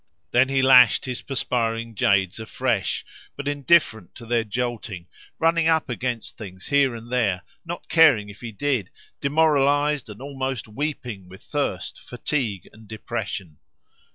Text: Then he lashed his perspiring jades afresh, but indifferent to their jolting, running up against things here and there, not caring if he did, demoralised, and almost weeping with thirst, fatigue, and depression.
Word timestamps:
Then 0.31 0.49
he 0.49 0.63
lashed 0.63 1.05
his 1.05 1.21
perspiring 1.21 1.93
jades 1.93 2.39
afresh, 2.39 3.05
but 3.35 3.47
indifferent 3.47 4.15
to 4.15 4.25
their 4.25 4.43
jolting, 4.43 5.05
running 5.37 5.67
up 5.67 5.89
against 5.89 6.39
things 6.39 6.65
here 6.69 6.95
and 6.95 7.11
there, 7.11 7.43
not 7.65 7.87
caring 7.87 8.27
if 8.27 8.41
he 8.41 8.51
did, 8.51 8.89
demoralised, 9.19 10.09
and 10.09 10.19
almost 10.19 10.67
weeping 10.67 11.29
with 11.29 11.43
thirst, 11.43 11.99
fatigue, 12.01 12.67
and 12.73 12.87
depression. 12.87 13.59